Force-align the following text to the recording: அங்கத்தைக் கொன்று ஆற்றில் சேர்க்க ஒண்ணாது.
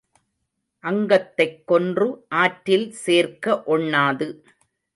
அங்கத்தைக் 0.83 1.67
கொன்று 1.67 2.25
ஆற்றில் 2.29 2.91
சேர்க்க 2.91 3.63
ஒண்ணாது. 3.67 4.29